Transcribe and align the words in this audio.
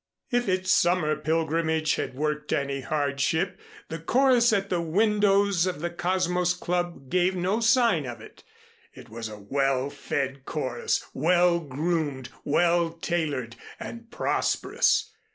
If 0.31 0.49
its 0.49 0.71
summer 0.71 1.15
pilgrimage 1.15 1.93
had 1.93 2.15
worked 2.15 2.51
any 2.53 2.81
hardship, 2.81 3.59
the 3.89 3.99
chorus 3.99 4.51
at 4.51 4.71
the 4.71 4.81
windows 4.81 5.67
of 5.67 5.79
the 5.79 5.91
Cosmos 5.91 6.55
Club 6.55 7.11
gave 7.11 7.35
no 7.35 7.59
sign 7.59 8.07
of 8.07 8.19
it. 8.19 8.43
It 8.95 9.09
was 9.09 9.29
a 9.29 9.37
well 9.37 9.91
fed 9.91 10.43
chorus, 10.43 11.05
well 11.13 11.59
groomed, 11.59 12.29
well 12.43 12.93
tailored 12.93 13.55
and 13.79 14.09
prosperous. 14.09 15.13